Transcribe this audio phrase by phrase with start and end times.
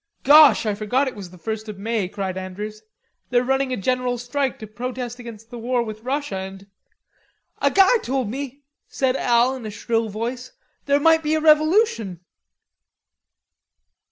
[0.23, 2.81] "Gosh, I forgot it was the first of May," cried Andrews.
[3.29, 6.65] "They're running a general strike to protest against the war with Russia and...."
[7.61, 10.53] "A guy told me," interrupted Al, in a shrill voice,
[10.87, 12.21] "there might be a revolution."